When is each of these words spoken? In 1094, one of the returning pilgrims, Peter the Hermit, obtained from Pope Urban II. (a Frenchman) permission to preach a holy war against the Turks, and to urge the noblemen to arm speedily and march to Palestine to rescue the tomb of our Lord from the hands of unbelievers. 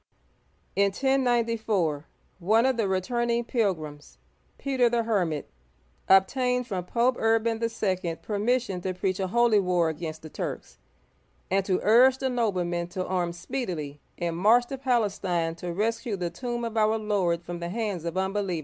In 0.75 0.85
1094, 0.85 2.07
one 2.39 2.65
of 2.65 2.75
the 2.75 2.87
returning 2.87 3.43
pilgrims, 3.45 4.17
Peter 4.57 4.89
the 4.89 5.03
Hermit, 5.03 5.47
obtained 6.09 6.65
from 6.65 6.85
Pope 6.85 7.17
Urban 7.19 7.61
II. 7.61 7.67
(a 7.67 7.69
Frenchman) 7.75 8.17
permission 8.17 8.81
to 8.81 8.95
preach 8.95 9.19
a 9.19 9.27
holy 9.27 9.59
war 9.59 9.89
against 9.89 10.23
the 10.23 10.29
Turks, 10.31 10.79
and 11.51 11.63
to 11.65 11.79
urge 11.83 12.17
the 12.17 12.29
noblemen 12.31 12.87
to 12.87 13.05
arm 13.05 13.31
speedily 13.31 14.01
and 14.17 14.35
march 14.37 14.65
to 14.69 14.79
Palestine 14.79 15.53
to 15.53 15.71
rescue 15.71 16.15
the 16.17 16.31
tomb 16.31 16.65
of 16.65 16.75
our 16.77 16.97
Lord 16.97 17.43
from 17.43 17.59
the 17.59 17.69
hands 17.69 18.03
of 18.03 18.17
unbelievers. 18.17 18.59